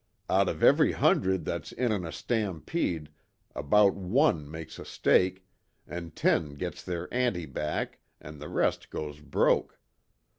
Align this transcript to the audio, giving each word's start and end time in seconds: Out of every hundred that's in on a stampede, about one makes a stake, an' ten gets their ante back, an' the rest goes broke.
Out 0.31 0.49
of 0.49 0.63
every 0.63 0.93
hundred 0.93 1.45
that's 1.45 1.71
in 1.71 1.91
on 1.91 2.03
a 2.05 2.11
stampede, 2.11 3.09
about 3.53 3.93
one 3.93 4.49
makes 4.49 4.79
a 4.79 4.83
stake, 4.83 5.45
an' 5.87 6.09
ten 6.09 6.55
gets 6.55 6.81
their 6.83 7.07
ante 7.13 7.45
back, 7.45 7.99
an' 8.19 8.39
the 8.39 8.49
rest 8.49 8.89
goes 8.89 9.19
broke. 9.19 9.79